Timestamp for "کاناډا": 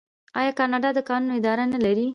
0.59-0.89